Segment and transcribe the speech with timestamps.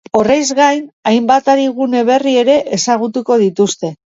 [0.19, 0.79] Horrez gain,
[1.11, 3.97] hainbat arigune berri ere ezagutuko dituzte.